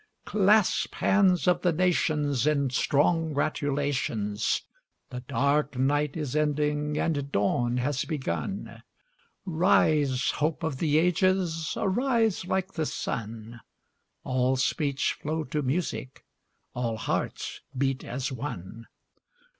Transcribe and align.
Clasp 0.25 0.95
hands 0.95 1.47
of 1.47 1.61
the 1.61 1.71
nations 1.71 2.47
In 2.47 2.71
strong 2.71 3.33
gratulations: 3.33 4.63
The 5.11 5.19
dark 5.19 5.77
night 5.77 6.17
is 6.17 6.35
ending 6.35 6.97
and 6.97 7.31
dawn 7.31 7.77
has 7.77 8.03
begun; 8.03 8.81
Rise, 9.45 10.31
hope 10.31 10.63
of 10.63 10.79
the 10.79 10.97
ages, 10.97 11.75
arise 11.77 12.47
like 12.47 12.73
the 12.73 12.87
sun, 12.87 13.61
All 14.23 14.55
speech 14.55 15.13
flow 15.21 15.43
to 15.43 15.61
music, 15.61 16.25
all 16.73 16.97
hearts 16.97 17.61
beat 17.77 18.03
as 18.03 18.31
one! 18.31 18.87